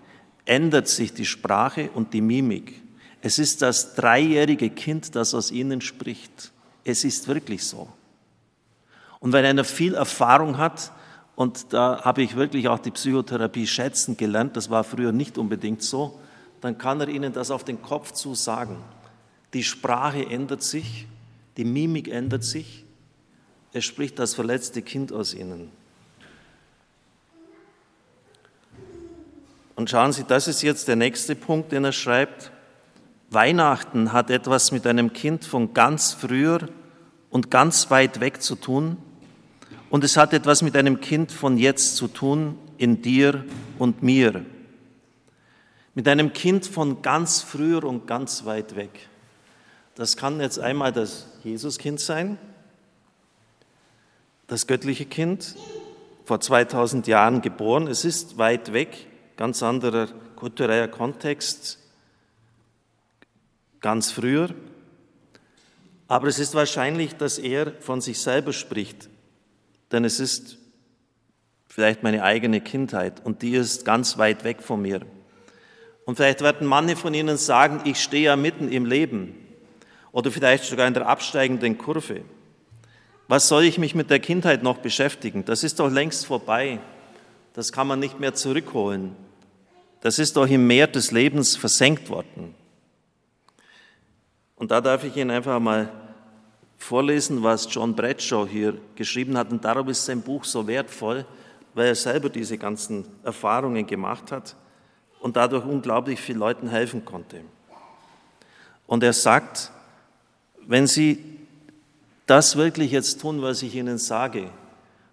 ändert 0.47 0.89
sich 0.89 1.13
die 1.13 1.27
Sprache 1.27 1.91
und 1.91 2.15
die 2.15 2.21
Mimik. 2.23 2.81
Es 3.21 3.39
ist 3.39 3.61
das 3.63 3.95
dreijährige 3.95 4.71
Kind, 4.71 5.15
das 5.15 5.35
aus 5.35 5.51
ihnen 5.51 5.81
spricht. 5.81 6.53
Es 6.85 7.05
ist 7.05 7.29
wirklich 7.29 7.65
so. 7.65 7.89
Und 9.19 9.33
wenn 9.33 9.45
einer 9.45 9.65
viel 9.65 9.95
Erfahrung 9.95 10.57
hat, 10.57 10.93
und 11.35 11.73
da 11.73 12.03
habe 12.03 12.23
ich 12.23 12.37
wirklich 12.37 12.69
auch 12.69 12.79
die 12.79 12.93
Psychotherapie 12.93 13.67
schätzen 13.67 14.17
gelernt, 14.17 14.57
das 14.57 14.71
war 14.71 14.85
früher 14.85 15.13
nicht 15.13 15.37
unbedingt 15.37 15.83
so, 15.83 16.19
dann 16.61 16.79
kann 16.79 17.01
er 17.01 17.09
Ihnen 17.09 17.33
das 17.33 17.51
auf 17.51 17.65
den 17.65 17.83
Kopf 17.83 18.13
zu 18.13 18.35
sagen. 18.35 18.77
Die 19.53 19.65
Sprache 19.65 20.25
ändert 20.25 20.63
sich, 20.63 21.07
die 21.57 21.65
Mimik 21.65 22.09
ändert 22.09 22.45
sich, 22.45 22.85
es 23.73 23.85
spricht 23.85 24.19
das 24.19 24.35
verletzte 24.35 24.81
Kind 24.81 25.13
aus 25.13 25.35
Ihnen. 25.35 25.71
Und 29.77 29.91
schauen 29.91 30.13
Sie, 30.13 30.25
das 30.25 30.49
ist 30.49 30.63
jetzt 30.63 30.89
der 30.89 30.97
nächste 30.97 31.37
Punkt, 31.37 31.71
den 31.71 31.85
er 31.85 31.93
schreibt. 31.93 32.51
Weihnachten 33.31 34.13
hat 34.13 34.31
etwas 34.31 34.73
mit 34.73 34.87
einem 34.87 35.13
Kind 35.13 35.45
von 35.45 35.75
ganz 35.75 36.15
früher 36.15 36.69
und 37.29 37.51
ganz 37.51 37.91
weit 37.91 38.21
weg 38.21 38.43
zu 38.43 38.57
tun. 38.57 38.97
Und 39.91 40.03
es 40.03 40.17
hat 40.17 40.33
etwas 40.33 40.63
mit 40.63 40.77
einem 40.77 41.01
Kind 41.01 41.31
von 41.31 41.59
jetzt 41.59 41.97
zu 41.97 42.09
tun, 42.09 42.59
in 42.79 43.03
dir 43.03 43.45
und 43.79 44.03
mir. 44.03 44.45
Mit 45.95 46.09
einem 46.09 46.33
Kind 46.33 46.67
von 46.67 47.03
ganz 47.03 47.43
früher 47.43 47.85
und 47.85 48.07
ganz 48.07 48.47
weit 48.47 48.77
weg. 48.77 49.09
Das 49.95 50.17
kann 50.17 50.41
jetzt 50.41 50.59
einmal 50.59 50.93
das 50.93 51.27
Jesuskind 51.45 52.01
sein, 52.01 52.39
das 54.47 54.67
göttliche 54.67 55.05
Kind, 55.07 55.57
vor 56.25 56.41
2000 56.41 57.07
Jahren 57.07 57.41
geboren. 57.41 57.87
Es 57.87 58.05
ist 58.05 58.37
weit 58.37 58.73
weg, 58.73 59.07
ganz 59.37 59.63
anderer 59.63 60.09
kultureller 60.37 60.89
Kontext, 60.89 61.79
ganz 63.81 64.11
früher. 64.11 64.51
Aber 66.09 66.29
es 66.29 66.39
ist 66.39 66.55
wahrscheinlich, 66.55 67.17
dass 67.17 67.39
er 67.39 67.73
von 67.81 68.01
sich 68.01 68.21
selber 68.21 68.53
spricht, 68.53 69.09
denn 69.93 70.05
es 70.05 70.21
ist 70.21 70.59
vielleicht 71.69 72.03
meine 72.03 72.23
eigene 72.23 72.61
Kindheit 72.61 73.25
und 73.25 73.43
die 73.43 73.55
ist 73.55 73.85
ganz 73.85 74.17
weit 74.19 74.45
weg 74.45 74.63
von 74.63 74.81
mir. 74.81 75.01
Und 76.05 76.17
vielleicht 76.17 76.41
werden 76.41 76.67
manche 76.67 76.97
von 76.97 77.13
Ihnen 77.13 77.37
sagen, 77.37 77.81
ich 77.85 78.01
stehe 78.01 78.27
ja 78.27 78.37
mitten 78.37 78.71
im 78.71 78.87
Leben 78.87 79.35
oder 80.13 80.31
vielleicht 80.31 80.65
sogar 80.65 80.87
in 80.87 80.95
der 80.95 81.09
absteigenden 81.09 81.77
Kurve. 81.77 82.23
Was 83.29 83.49
soll 83.49 83.65
ich 83.65 83.77
mich 83.77 83.97
mit 83.97 84.09
der 84.09 84.21
Kindheit 84.21 84.63
noch 84.63 84.79
beschäftigen? 84.79 85.45
Das 85.45 85.65
ist 85.65 85.81
doch 85.81 85.91
längst 85.91 86.25
vorbei. 86.27 86.79
Das 87.55 87.73
kann 87.73 87.89
man 87.89 87.99
nicht 87.99 88.21
mehr 88.21 88.35
zurückholen. 88.35 89.17
Das 90.01 90.19
ist 90.19 90.37
doch 90.37 90.47
im 90.47 90.67
Meer 90.67 90.87
des 90.87 91.11
Lebens 91.11 91.57
versenkt 91.57 92.09
worden. 92.09 92.55
Und 94.57 94.71
da 94.71 94.81
darf 94.81 95.05
ich 95.05 95.17
Ihnen 95.17 95.31
einfach 95.31 95.61
mal 95.61 95.91
vorlesen, 96.79 97.43
was 97.43 97.67
John 97.71 97.95
Bradshaw 97.95 98.47
hier 98.47 98.79
geschrieben 98.95 99.37
hat. 99.37 99.51
Und 99.51 99.65
darum 99.65 99.89
ist 99.89 100.05
sein 100.05 100.23
Buch 100.23 100.45
so 100.45 100.67
wertvoll, 100.67 101.25
weil 101.75 101.89
er 101.89 101.95
selber 101.95 102.29
diese 102.29 102.57
ganzen 102.57 103.07
Erfahrungen 103.23 103.87
gemacht 103.87 104.33
hat 104.33 104.57
und 105.21 105.37
dadurch 105.37 105.65
unglaublich 105.65 106.21
vielen 106.21 106.39
Leuten 106.39 106.69
helfen 106.69 107.05
konnte. 107.05 107.41
Und 108.87 109.03
er 109.03 109.13
sagt, 109.13 109.71
wenn 110.67 110.87
Sie 110.87 111.23
das 112.27 112.57
wirklich 112.57 112.93
jetzt 112.93 113.21
tun, 113.21 113.43
was 113.43 113.63
ich 113.63 113.75
Ihnen 113.75 113.99
sage, 113.99 114.51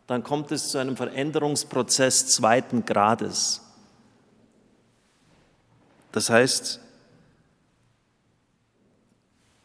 dann 0.08 0.24
kommt 0.24 0.52
es 0.52 0.70
zu 0.70 0.78
einem 0.78 0.98
Veränderungsprozess 0.98 2.28
zweiten 2.28 2.86
Grades. 2.86 3.62
Das 6.14 6.30
heißt, 6.30 6.80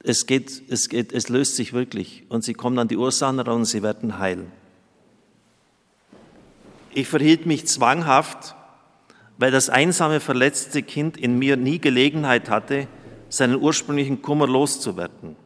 es, 0.03 0.27
geht, 0.27 0.63
es, 0.71 0.89
geht, 0.89 1.13
es 1.13 1.29
löst 1.29 1.57
sich 1.57 1.73
wirklich 1.73 2.25
und 2.31 2.43
sie 2.43 2.55
kommen 2.55 2.79
an 2.79 2.89
die 2.89 2.97
Ursachen 2.97 3.39
ran 3.39 3.59
und 3.59 3.65
sie 3.67 3.83
werden 3.83 4.19
heil. 4.19 4.47
Ich 6.95 7.07
verhielt 7.07 7.45
mich 7.45 7.67
zwanghaft, 7.67 8.57
weil 9.37 9.53
das 9.53 9.69
einsame, 9.69 10.21
verletzte 10.21 10.83
Kind 10.83 11.19
in 11.19 11.39
mir 11.39 11.57
nie 11.57 11.79
Gelegenheit 11.79 12.49
hatte, 12.49 12.89
seinen 13.29 13.57
ursprünglichen 13.57 14.23
Kummer 14.23 14.47
loszuwerden. 14.47 15.37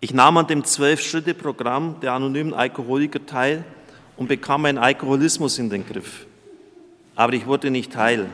Ich 0.00 0.12
nahm 0.12 0.36
an 0.36 0.46
dem 0.46 0.62
Zwölf-Schritte-Programm 0.62 2.00
der 2.00 2.12
anonymen 2.12 2.52
Alkoholiker 2.52 3.24
teil 3.24 3.64
und 4.18 4.28
bekam 4.28 4.62
meinen 4.62 4.76
Alkoholismus 4.76 5.58
in 5.58 5.70
den 5.70 5.86
Griff. 5.86 6.26
Aber 7.14 7.32
ich 7.32 7.46
wurde 7.46 7.70
nicht 7.70 7.96
heil. 7.96 8.28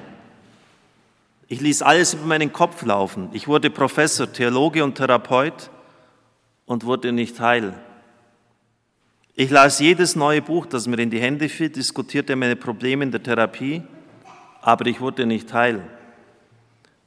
Ich 1.52 1.60
ließ 1.60 1.82
alles 1.82 2.14
über 2.14 2.24
meinen 2.24 2.50
Kopf 2.50 2.82
laufen. 2.82 3.28
Ich 3.34 3.46
wurde 3.46 3.68
Professor, 3.68 4.32
Theologe 4.32 4.82
und 4.82 4.94
Therapeut 4.94 5.68
und 6.64 6.86
wurde 6.86 7.12
nicht 7.12 7.38
heil. 7.40 7.74
Ich 9.34 9.50
las 9.50 9.78
jedes 9.78 10.16
neue 10.16 10.40
Buch, 10.40 10.64
das 10.64 10.86
mir 10.86 10.98
in 10.98 11.10
die 11.10 11.20
Hände 11.20 11.50
fiel, 11.50 11.68
diskutierte 11.68 12.36
meine 12.36 12.56
Probleme 12.56 13.04
in 13.04 13.10
der 13.10 13.22
Therapie, 13.22 13.82
aber 14.62 14.86
ich 14.86 15.02
wurde 15.02 15.26
nicht 15.26 15.52
heil. 15.52 15.82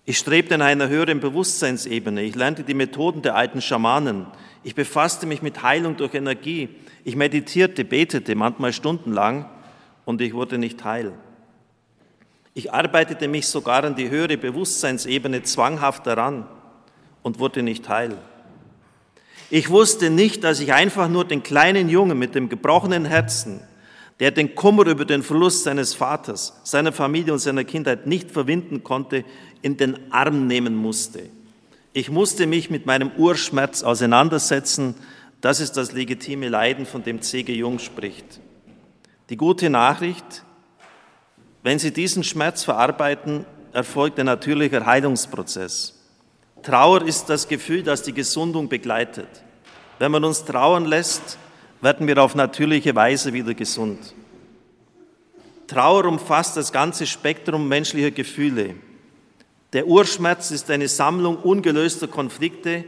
Ich 0.06 0.20
strebte 0.20 0.54
in 0.54 0.62
einer 0.62 0.90
höheren 0.90 1.20
Bewusstseinsebene. 1.22 2.22
Ich 2.22 2.36
lernte 2.36 2.62
die 2.62 2.76
Methoden 2.76 3.24
der 3.24 3.36
alten 3.36 3.64
Schamanen. 3.64 4.28
Ich 4.62 4.76
befasste 4.76 5.26
mich 5.26 5.42
mit 5.42 5.64
Heilung 5.64 5.98
durch 5.98 6.14
Energie. 6.14 6.70
Ich 7.04 7.16
meditierte, 7.16 7.84
betete, 7.84 8.36
manchmal 8.36 8.74
stundenlang 8.74 9.50
und 10.06 10.22
ich 10.22 10.36
wurde 10.36 10.60
nicht 10.60 10.84
heil. 10.84 11.14
Ich 12.56 12.74
arbeitete 12.74 13.28
mich 13.28 13.48
sogar 13.48 13.84
an 13.84 13.96
die 13.96 14.10
höhere 14.10 14.38
Bewusstseinsebene 14.38 15.44
zwanghaft 15.44 16.08
daran 16.08 16.48
und 17.22 17.38
wurde 17.38 17.62
nicht 17.62 17.88
heil. 17.90 18.18
Ich 19.50 19.70
wusste 19.70 20.10
nicht, 20.10 20.44
dass 20.44 20.62
ich 20.62 20.74
einfach 20.74 21.08
nur 21.10 21.26
den 21.26 21.44
kleinen 21.44 21.90
Jungen 21.90 22.18
mit 22.18 22.34
dem 22.34 22.50
gebrochenen 22.50 23.06
Herzen, 23.06 23.60
der 24.20 24.32
den 24.32 24.56
Kummer 24.56 24.88
über 24.88 25.04
den 25.04 25.22
Verlust 25.22 25.66
seines 25.66 25.94
Vaters, 25.94 26.60
seiner 26.64 26.94
Familie 26.94 27.34
und 27.34 27.40
seiner 27.40 27.66
Kindheit 27.66 28.08
nicht 28.08 28.32
verwinden 28.32 28.84
konnte, 28.84 29.26
in 29.62 29.76
den 29.76 30.12
Arm 30.14 30.48
nehmen 30.48 30.76
musste. 30.76 31.30
Ich 31.92 32.10
musste 32.10 32.48
mich 32.48 32.70
mit 32.70 32.86
meinem 32.86 33.12
Urschmerz 33.18 33.84
auseinandersetzen, 33.84 34.96
Das 35.42 35.60
ist 35.60 35.74
das 35.74 35.92
legitime 35.92 36.48
Leiden, 36.48 36.86
von 36.86 37.04
dem 37.04 37.22
C.G. 37.22 37.54
Jung 37.54 37.80
spricht. 37.80 38.40
Die 39.30 39.38
gute 39.38 39.70
Nachricht, 39.70 40.45
wenn 41.66 41.80
Sie 41.80 41.92
diesen 41.92 42.24
Schmerz 42.24 42.64
verarbeiten, 42.64 43.44
erfolgt 43.74 44.20
ein 44.20 44.28
natürlicher 44.28 44.86
Heilungsprozess. 44.86 45.96
Trauer 46.62 47.02
ist 47.02 47.26
das 47.26 47.48
Gefühl, 47.48 47.82
das 47.82 48.04
die 48.04 48.14
Gesundung 48.14 48.70
begleitet. 48.70 49.28
Wenn 49.98 50.12
man 50.12 50.24
uns 50.24 50.46
trauern 50.46 50.86
lässt, 50.86 51.40
werden 51.82 52.06
wir 52.06 52.22
auf 52.22 52.36
natürliche 52.36 52.94
Weise 52.94 53.34
wieder 53.34 53.56
gesund. 53.56 54.14
Trauer 55.66 56.06
umfasst 56.06 56.56
das 56.56 56.72
ganze 56.72 57.08
Spektrum 57.08 57.68
menschlicher 57.68 58.12
Gefühle. 58.12 58.76
Der 59.74 59.88
Urschmerz 59.88 60.52
ist 60.52 60.70
eine 60.70 60.88
Sammlung 60.88 61.38
ungelöster 61.38 62.08
Konflikte, 62.08 62.84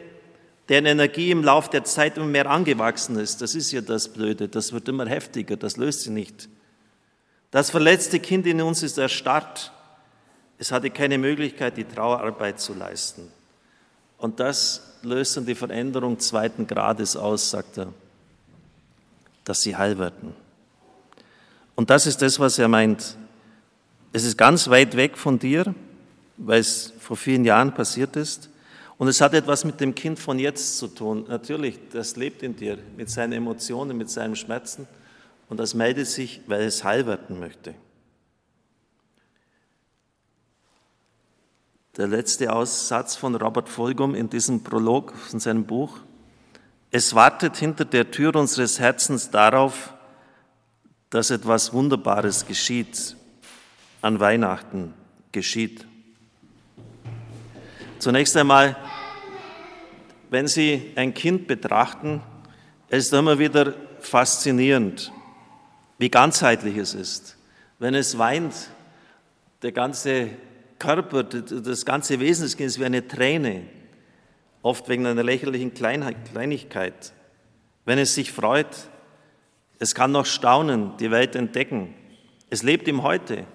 deren 0.70 0.86
Energie 0.86 1.32
im 1.32 1.44
Laufe 1.44 1.72
der 1.72 1.84
Zeit 1.84 2.18
immer 2.18 2.28
mehr 2.28 2.48
angewachsen 2.48 3.18
ist. 3.18 3.42
Das 3.42 3.56
ist 3.56 3.72
ja 3.72 3.82
das 3.82 4.10
Blöde, 4.10 4.48
das 4.48 4.72
wird 4.72 4.88
immer 4.88 5.08
heftiger, 5.08 5.58
das 5.58 5.78
löst 5.78 6.02
sie 6.02 6.12
nicht. 6.12 6.48
Das 7.52 7.70
verletzte 7.70 8.20
Kind 8.20 8.46
in 8.46 8.62
uns 8.62 8.84
ist 8.84 8.98
erstarrt. 8.98 9.72
Es 10.58 10.72
hatte 10.72 10.90
keine 10.90 11.18
Möglichkeit, 11.18 11.78
die 11.78 11.86
Trauerarbeit 11.86 12.60
zu 12.60 12.74
leisten. 12.74 13.32
Und 14.18 14.40
das 14.40 14.98
löst 15.04 15.38
dann 15.38 15.46
die 15.46 15.56
Veränderung 15.56 16.20
zweiten 16.20 16.68
Grades 16.68 17.16
aus, 17.16 17.50
sagt 17.50 17.78
er, 17.78 17.94
dass 19.44 19.62
sie 19.62 19.76
heil 19.76 19.98
werden. 20.00 20.36
Und 21.76 21.90
das 21.90 22.08
ist 22.08 22.22
das, 22.22 22.40
was 22.40 22.58
er 22.58 22.68
meint. 22.68 23.16
Es 24.12 24.24
ist 24.24 24.38
ganz 24.38 24.68
weit 24.70 24.96
weg 24.98 25.18
von 25.18 25.38
dir, 25.38 25.76
weil 26.38 26.60
es 26.60 26.94
vor 27.00 27.16
vielen 27.16 27.46
Jahren 27.46 27.74
passiert 27.74 28.16
ist. 28.16 28.50
Und 28.98 29.08
es 29.08 29.22
hat 29.22 29.36
etwas 29.36 29.64
mit 29.64 29.80
dem 29.80 29.94
Kind 29.94 30.18
von 30.18 30.40
jetzt 30.40 30.80
zu 30.80 30.88
tun. 30.88 31.26
Natürlich, 31.28 31.78
das 31.92 32.16
lebt 32.16 32.42
in 32.42 32.56
dir 32.56 32.80
mit 32.96 33.12
seinen 33.12 33.34
Emotionen, 33.34 33.96
mit 33.96 34.10
seinen 34.10 34.36
Schmerzen. 34.36 34.88
Und 35.50 35.58
das 35.58 35.74
meldet 35.74 36.08
sich, 36.08 36.42
weil 36.48 36.62
es 36.62 36.84
heil 36.84 37.08
werden 37.08 37.40
möchte. 37.40 37.74
Der 41.96 42.08
letzte 42.08 42.54
Aussatz 42.54 43.16
von 43.16 43.36
Robert 43.36 43.70
Volgum 43.70 44.14
in 44.14 44.30
diesem 44.30 44.64
Prolog 44.64 45.16
von 45.16 45.40
seinem 45.40 45.66
Buch. 45.66 45.98
Es 46.92 47.16
wartet 47.16 47.58
hinter 47.58 47.86
der 47.86 48.12
Tür 48.12 48.36
unseres 48.36 48.80
Herzens 48.80 49.32
darauf, 49.32 49.94
dass 51.10 51.32
etwas 51.32 51.74
Wunderbares 51.74 52.46
geschieht, 52.46 53.16
an 54.02 54.20
Weihnachten 54.20 54.94
geschieht. 55.32 55.88
Zunächst 58.00 58.38
einmal, 58.38 58.76
wenn 60.30 60.48
Sie 60.48 60.92
ein 60.96 61.14
Kind 61.14 61.48
betrachten, 61.48 62.22
es 62.90 63.06
ist 63.06 63.14
immer 63.14 63.40
wieder 63.40 63.74
faszinierend, 64.02 65.12
wie 65.98 66.10
ganzheitlich 66.10 66.78
es 66.78 66.94
ist. 66.94 67.38
Wenn 67.80 67.96
es 67.96 68.18
weint, 68.18 68.54
der 69.62 69.72
ganze 69.72 70.30
Körper, 70.80 71.24
das 71.24 71.86
ganze 71.86 72.20
Wesen 72.20 72.48
Kindes 72.56 72.80
wie 72.80 72.86
eine 72.86 73.08
Träne, 73.08 73.64
oft 74.62 74.88
wegen 74.90 75.06
einer 75.06 75.24
lächerlichen 75.24 75.74
Kleinigkeit. 75.74 77.14
Wenn 77.86 78.00
es 78.00 78.16
sich 78.16 78.32
freut, 78.32 78.90
es 79.80 79.96
kann 79.96 80.12
noch 80.12 80.26
staunen, 80.26 80.98
die 80.98 81.12
Welt 81.12 81.36
entdecken. 81.36 81.94
Es 82.50 82.64
lebt 82.64 82.88
im 82.88 83.04
Heute, 83.04 83.46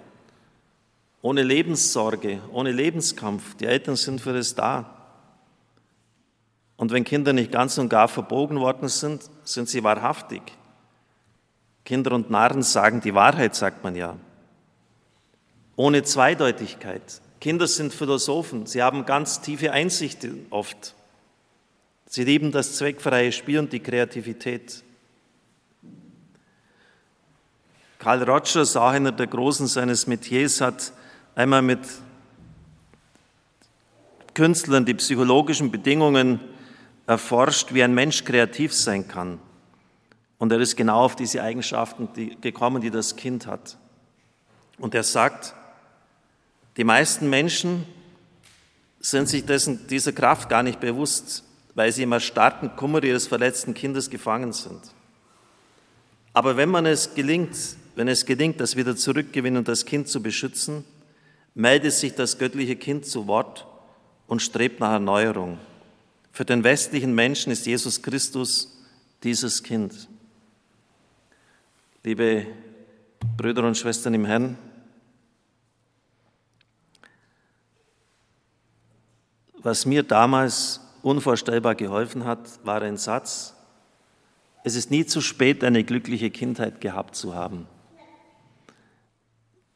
ohne 1.21 1.43
Lebenssorge, 1.43 2.41
ohne 2.51 2.71
Lebenskampf. 2.71 3.55
Die 3.55 3.65
Eltern 3.65 3.95
sind 3.95 4.21
für 4.21 4.35
es 4.35 4.55
da. 4.55 4.89
Und 6.77 6.91
wenn 6.91 7.03
Kinder 7.03 7.33
nicht 7.33 7.51
ganz 7.51 7.77
und 7.77 7.89
gar 7.89 8.07
verbogen 8.07 8.59
worden 8.59 8.89
sind, 8.89 9.29
sind 9.43 9.69
sie 9.69 9.83
wahrhaftig. 9.83 10.41
Kinder 11.85 12.13
und 12.13 12.29
Narren 12.29 12.63
sagen 12.63 13.01
die 13.01 13.13
Wahrheit, 13.13 13.55
sagt 13.55 13.83
man 13.83 13.95
ja. 13.95 14.17
Ohne 15.75 16.03
Zweideutigkeit. 16.03 17.21
Kinder 17.41 17.67
sind 17.67 17.93
Philosophen, 17.93 18.65
sie 18.65 18.81
haben 18.81 19.05
ganz 19.05 19.41
tiefe 19.41 19.71
Einsichten 19.71 20.45
oft. 20.49 20.95
Sie 22.05 22.23
lieben 22.23 22.51
das 22.51 22.77
zweckfreie 22.77 23.31
Spiel 23.31 23.59
und 23.59 23.73
die 23.73 23.79
Kreativität. 23.79 24.83
Karl 27.99 28.23
Rogers, 28.23 28.75
auch 28.75 28.89
einer 28.89 29.11
der 29.11 29.27
Großen 29.27 29.67
seines 29.67 30.07
Metiers, 30.07 30.61
hat 30.61 30.93
einmal 31.35 31.61
mit 31.61 31.79
Künstlern 34.33 34.85
die 34.85 34.93
psychologischen 34.93 35.71
Bedingungen 35.71 36.39
erforscht, 37.07 37.73
wie 37.73 37.83
ein 37.83 37.93
Mensch 37.93 38.23
kreativ 38.23 38.73
sein 38.73 39.07
kann. 39.07 39.39
Und 40.43 40.51
er 40.51 40.59
ist 40.59 40.75
genau 40.75 41.05
auf 41.05 41.15
diese 41.15 41.41
Eigenschaften 41.41 42.09
gekommen, 42.41 42.81
die 42.81 42.91
das 42.91 43.15
Kind 43.15 43.47
hat. 43.47 43.77
Und 44.77 44.93
er 44.93 45.03
sagt, 45.03 45.53
die 46.75 46.83
meisten 46.83 47.29
Menschen 47.29 47.85
sind 48.99 49.29
sich 49.29 49.45
dessen, 49.45 49.87
dieser 49.87 50.11
Kraft 50.11 50.49
gar 50.49 50.61
nicht 50.61 50.81
bewusst, 50.81 51.45
weil 51.75 51.93
sie 51.93 52.03
im 52.03 52.11
erstarrten 52.11 52.75
Kummer 52.75 53.01
ihres 53.05 53.25
verletzten 53.25 53.73
Kindes 53.73 54.09
gefangen 54.09 54.51
sind. 54.51 54.81
Aber 56.33 56.57
wenn 56.57 56.67
man 56.67 56.87
es 56.87 57.15
gelingt, 57.15 57.55
wenn 57.95 58.09
es 58.09 58.25
gelingt, 58.25 58.59
das 58.59 58.75
wieder 58.75 58.97
zurückgewinnen 58.97 59.59
und 59.59 59.69
das 59.69 59.85
Kind 59.85 60.09
zu 60.09 60.21
beschützen, 60.21 60.83
meldet 61.55 61.93
sich 61.93 62.15
das 62.15 62.37
göttliche 62.37 62.75
Kind 62.75 63.05
zu 63.05 63.27
Wort 63.27 63.65
und 64.27 64.41
strebt 64.41 64.81
nach 64.81 64.91
Erneuerung. 64.91 65.57
Für 66.33 66.43
den 66.43 66.65
westlichen 66.65 67.15
Menschen 67.15 67.53
ist 67.53 67.65
Jesus 67.65 68.01
Christus 68.01 68.77
dieses 69.23 69.63
Kind. 69.63 70.09
Liebe 72.05 72.47
Brüder 73.37 73.63
und 73.63 73.77
Schwestern 73.77 74.13
im 74.13 74.25
Herrn, 74.25 74.57
was 79.59 79.85
mir 79.85 80.03
damals 80.03 80.81
unvorstellbar 81.01 81.75
geholfen 81.75 82.25
hat, 82.25 82.59
war 82.65 82.81
ein 82.81 82.97
Satz, 82.97 83.55
es 84.65 84.75
ist 84.75 84.91
nie 84.91 85.05
zu 85.05 85.21
spät, 85.21 85.63
eine 85.63 85.85
glückliche 85.85 86.29
Kindheit 86.29 86.81
gehabt 86.81 87.15
zu 87.15 87.35
haben. 87.35 87.67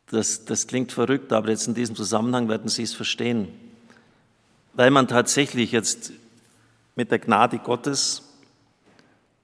Das, 0.07 0.43
das 0.43 0.67
klingt 0.67 0.91
verrückt, 0.91 1.31
aber 1.31 1.49
jetzt 1.49 1.69
in 1.69 1.75
diesem 1.75 1.95
Zusammenhang 1.95 2.49
werden 2.49 2.67
Sie 2.67 2.83
es 2.83 2.93
verstehen. 2.93 3.47
Weil 4.73 4.91
man 4.91 5.07
tatsächlich 5.07 5.71
jetzt 5.71 6.11
mit 6.93 7.09
der 7.09 7.19
Gnade 7.19 7.59
Gottes, 7.59 8.23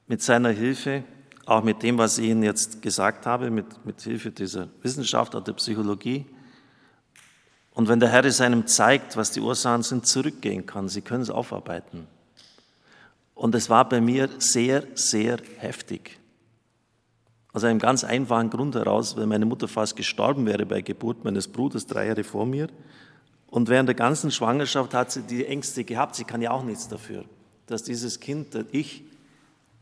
mit 0.07 0.21
seiner 0.21 0.49
Hilfe, 0.49 1.05
auch 1.45 1.63
mit 1.63 1.83
dem, 1.83 1.97
was 1.97 2.17
ich 2.17 2.29
Ihnen 2.29 2.43
jetzt 2.43 2.81
gesagt 2.81 3.25
habe, 3.25 3.49
mit, 3.49 3.85
mit 3.85 4.01
Hilfe 4.01 4.31
dieser 4.31 4.69
Wissenschaft 4.81 5.35
oder 5.35 5.43
der 5.43 5.53
Psychologie, 5.53 6.25
und 7.73 7.87
wenn 7.87 7.99
der 7.99 8.09
Herr 8.09 8.23
es 8.25 8.39
einem 8.39 8.67
zeigt, 8.67 9.17
was 9.17 9.31
die 9.31 9.39
Ursachen 9.39 9.81
sind, 9.81 10.05
zurückgehen 10.05 10.65
kann, 10.65 10.89
Sie 10.89 11.01
können 11.01 11.23
es 11.23 11.29
aufarbeiten. 11.29 12.07
Und 13.33 13.55
es 13.55 13.69
war 13.69 13.89
bei 13.89 13.99
mir 13.99 14.29
sehr, 14.37 14.83
sehr 14.93 15.37
heftig. 15.57 16.19
Aus 17.51 17.63
einem 17.63 17.79
ganz 17.79 18.03
einfachen 18.03 18.49
Grund 18.49 18.75
heraus, 18.75 19.17
weil 19.17 19.25
meine 19.25 19.45
Mutter 19.45 19.67
fast 19.67 19.95
gestorben 19.95 20.45
wäre 20.45 20.65
bei 20.65 20.81
Geburt 20.81 21.23
meines 21.23 21.47
Bruders, 21.47 21.87
drei 21.87 22.07
Jahre 22.07 22.23
vor 22.23 22.45
mir. 22.45 22.67
Und 23.47 23.69
während 23.69 23.89
der 23.89 23.95
ganzen 23.95 24.31
Schwangerschaft 24.31 24.93
hat 24.93 25.11
sie 25.11 25.21
die 25.21 25.45
Ängste 25.45 25.83
gehabt. 25.83 26.15
Sie 26.15 26.23
kann 26.23 26.41
ja 26.41 26.51
auch 26.51 26.63
nichts 26.63 26.87
dafür, 26.87 27.25
dass 27.65 27.83
dieses 27.83 28.19
Kind, 28.19 28.55
ich, 28.71 29.03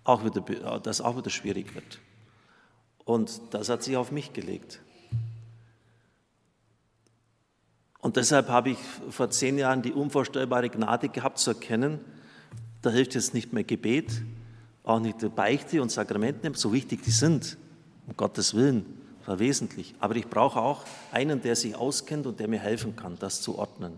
auch 0.03 0.23
wieder, 0.25 0.79
das 0.79 1.01
auch 1.01 1.17
wieder 1.17 1.29
schwierig 1.29 1.73
wird. 1.75 1.99
Und 3.05 3.41
das 3.51 3.69
hat 3.69 3.83
sich 3.83 3.97
auf 3.97 4.11
mich 4.11 4.33
gelegt. 4.33 4.81
Und 7.99 8.15
deshalb 8.15 8.49
habe 8.49 8.71
ich 8.71 8.77
vor 9.09 9.29
zehn 9.29 9.57
Jahren 9.57 9.81
die 9.81 9.91
unvorstellbare 9.91 10.69
Gnade 10.69 11.09
gehabt 11.09 11.37
zu 11.37 11.51
erkennen, 11.51 11.99
da 12.81 12.89
hilft 12.89 13.13
jetzt 13.13 13.35
nicht 13.35 13.53
mehr 13.53 13.63
Gebet, 13.63 14.23
auch 14.83 14.99
nicht 14.99 15.21
der 15.21 15.29
Beichte 15.29 15.81
und 15.81 15.91
Sakramente, 15.91 16.51
so 16.55 16.73
wichtig 16.73 17.03
die 17.03 17.11
sind, 17.11 17.57
um 18.07 18.17
Gottes 18.17 18.55
Willen, 18.55 18.85
war 19.25 19.37
wesentlich. 19.37 19.93
Aber 19.99 20.15
ich 20.15 20.27
brauche 20.27 20.59
auch 20.59 20.83
einen, 21.11 21.41
der 21.41 21.55
sich 21.55 21.75
auskennt 21.75 22.25
und 22.25 22.39
der 22.39 22.47
mir 22.47 22.59
helfen 22.59 22.95
kann, 22.95 23.17
das 23.19 23.41
zu 23.41 23.59
ordnen. 23.59 23.93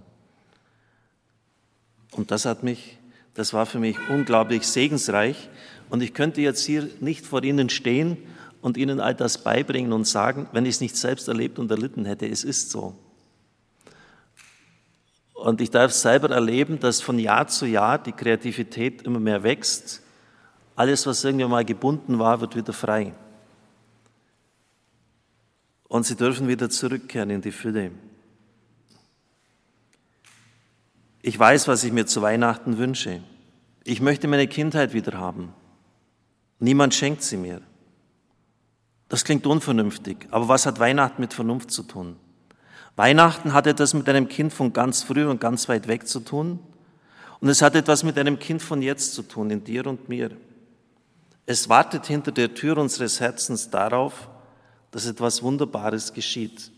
Und 2.12 2.32
das 2.32 2.44
hat 2.46 2.62
mich, 2.62 3.00
das 3.34 3.54
war 3.54 3.66
für 3.66 3.80
mich 3.80 3.98
unglaublich 4.10 4.68
segensreich. 4.68 5.50
Und 5.90 6.02
ich 6.02 6.14
könnte 6.14 6.42
jetzt 6.42 6.66
hier 6.66 6.90
nicht 7.00 7.26
vor 7.26 7.44
Ihnen 7.44 7.70
stehen 7.70 8.18
und 8.62 8.78
Ihnen 8.78 9.00
all 9.00 9.14
das 9.14 9.44
beibringen 9.44 9.94
und 9.94 10.08
sagen, 10.08 10.48
wenn 10.52 10.66
ich 10.66 10.76
es 10.76 10.82
nicht 10.82 10.96
selbst 10.96 11.28
erlebt 11.28 11.60
und 11.60 11.70
erlitten 11.70 12.06
hätte, 12.06 12.28
es 12.28 12.44
ist 12.44 12.72
so. 12.72 12.96
Und 15.34 15.60
ich 15.60 15.70
darf 15.70 15.92
selber 15.92 16.30
erleben, 16.30 16.80
dass 16.80 17.02
von 17.02 17.20
Jahr 17.20 17.48
zu 17.48 17.66
Jahr 17.66 18.02
die 18.02 18.14
Kreativität 18.14 19.02
immer 19.02 19.20
mehr 19.20 19.44
wächst. 19.44 20.02
Alles, 20.76 21.06
was 21.06 21.24
irgendwann 21.24 21.52
mal 21.52 21.66
gebunden 21.66 22.18
war, 22.18 22.40
wird 22.40 22.56
wieder 22.56 22.72
frei. 22.72 23.14
Und 25.90 26.06
sie 26.06 26.16
dürfen 26.16 26.48
wieder 26.48 26.70
zurückkehren 26.70 27.30
in 27.30 27.42
die 27.42 27.52
Fülle. 27.52 27.92
Ich 31.22 31.38
weiß, 31.38 31.68
was 31.68 31.84
ich 31.84 31.92
mir 31.92 32.06
zu 32.06 32.22
Weihnachten 32.22 32.78
wünsche. 32.78 33.22
Ich 33.84 34.02
möchte 34.02 34.28
meine 34.28 34.48
Kindheit 34.48 34.94
wieder 34.94 35.18
haben. 35.18 35.54
Niemand 36.64 36.94
schenkt 36.94 37.24
sie 37.24 37.36
mir. 37.36 37.60
Das 39.10 39.26
klingt 39.26 39.46
unvernünftig, 39.46 40.28
aber 40.32 40.48
was 40.48 40.66
hat 40.66 40.80
Weihnachten 40.80 41.22
mit 41.22 41.34
Vernunft 41.34 41.72
zu 41.72 41.84
tun? 41.84 42.16
Weihnachten 42.96 43.52
hat 43.52 43.68
etwas 43.68 43.94
mit 43.94 44.08
einem 44.08 44.30
Kind 44.30 44.54
von 44.54 44.72
ganz 44.72 45.04
früh 45.04 45.26
und 45.26 45.42
ganz 45.42 45.68
weit 45.68 45.90
weg 45.90 46.08
zu 46.08 46.22
tun 46.22 46.60
und 47.42 47.50
es 47.50 47.62
hat 47.62 47.76
etwas 47.76 48.06
mit 48.06 48.18
einem 48.18 48.40
Kind 48.40 48.62
von 48.62 48.82
jetzt 48.82 49.14
zu 49.14 49.24
tun, 49.24 49.50
in 49.50 49.66
dir 49.66 49.86
und 49.88 50.08
mir. 50.08 50.32
Es 51.46 51.68
wartet 51.68 52.06
hinter 52.06 52.32
der 52.32 52.54
Tür 52.54 52.78
unseres 52.78 53.20
Herzens 53.20 53.70
darauf, 53.70 54.30
dass 54.92 55.06
etwas 55.06 55.44
Wunderbares 55.44 56.14
geschieht. 56.14 56.72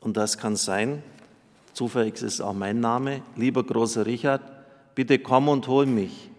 Und 0.00 0.16
das 0.16 0.38
kann 0.38 0.56
sein, 0.56 1.02
zufällig 1.74 2.22
ist 2.22 2.40
auch 2.40 2.54
mein 2.54 2.80
Name, 2.80 3.20
lieber 3.36 3.62
großer 3.62 4.06
Richard, 4.06 4.40
bitte 4.94 5.18
komm 5.18 5.50
und 5.50 5.68
hol 5.68 5.84
mich. 5.84 6.30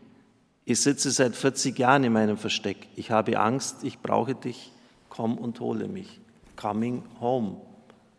Ich 0.69 0.82
sitze 0.82 1.12
seit 1.12 1.34
40 1.34 1.80
Jahren 1.80 2.03
in 2.03 2.12
meinem 2.12 2.36
Versteck. 2.36 2.89
Ich 2.97 3.10
habe 3.10 3.39
Angst, 3.39 3.86
ich 3.86 3.99
brauche 3.99 4.36
dich. 4.36 4.73
Komm 5.08 5.38
und 5.38 5.62
hole 5.62 5.88
mich. 5.88 6.19
Coming 6.58 7.03
home. 7.21 7.62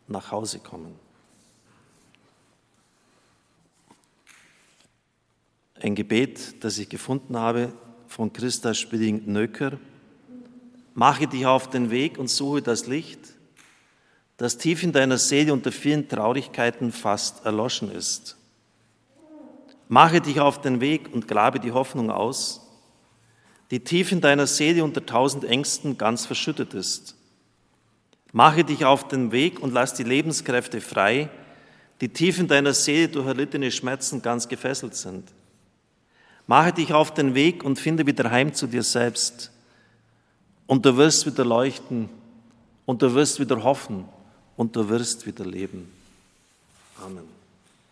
Nach 0.07 0.33
Hause 0.33 0.59
kommen. 0.59 0.95
Ein 5.79 5.95
Gebet, 5.95 6.65
das 6.65 6.79
ich 6.79 6.89
gefunden 6.89 7.37
habe 7.37 7.71
von 8.07 8.33
Christa 8.33 8.73
Spilling-Nöcker. 8.73 9.79
Mache 10.95 11.27
dich 11.27 11.45
auf 11.45 11.69
den 11.69 11.91
Weg 11.91 12.17
und 12.17 12.29
suche 12.29 12.63
das 12.63 12.87
Licht, 12.87 13.21
das 14.39 14.57
tief 14.57 14.83
in 14.83 14.93
deiner 14.93 15.19
Seele 15.19 15.53
unter 15.53 15.71
vielen 15.71 16.09
Traurigkeiten 16.09 16.93
fast 16.93 17.45
erloschen 17.45 17.91
ist. 17.91 18.38
Mache 19.89 20.21
dich 20.21 20.41
auf 20.41 20.61
den 20.61 20.81
Weg 20.81 21.13
und 21.13 21.27
grabe 21.27 21.61
die 21.61 21.73
Hoffnung 21.73 22.11
aus, 22.11 22.61
die 23.71 23.81
tief 23.81 24.13
in 24.13 24.21
deiner 24.21 24.47
Seele 24.47 24.85
unter 24.85 25.05
tausend 25.05 25.45
Ängsten 25.45 25.97
ganz 25.99 26.27
verschüttet 26.27 26.75
ist. 26.75 27.15
Mache 28.33 28.65
dich 28.65 28.85
auf 28.85 29.09
den 29.09 29.33
Weg 29.33 29.61
und 29.61 29.73
lass 29.73 29.95
die 29.95 30.05
Lebenskräfte 30.05 30.81
frei, 30.81 31.31
die 32.01 32.11
tief 32.11 32.39
in 32.39 32.49
deiner 32.49 32.75
Seele 32.75 33.09
durch 33.09 33.27
erlittene 33.27 33.71
Schmerzen 33.71 34.23
ganz 34.23 34.49
gefesselt 34.49 34.95
sind. 34.95 35.33
Mache 36.47 36.73
dich 36.73 36.93
auf 36.93 37.13
den 37.13 37.35
Weg 37.35 37.65
und 37.65 37.79
finde 37.79 38.07
wieder 38.07 38.31
heim 38.31 38.55
zu 38.55 38.67
dir 38.67 38.83
selbst. 38.83 39.51
Und 40.67 40.85
du 40.85 40.97
wirst 40.97 41.27
wieder 41.27 41.45
leuchten 41.45 42.09
und 42.87 43.03
du 43.03 43.15
wirst 43.15 43.41
wieder 43.41 43.63
hoffen 43.63 44.05
und 44.57 44.77
du 44.77 44.89
wirst 44.89 45.27
wieder 45.27 45.45
leben. 45.45 45.91
Amen. 47.05 47.38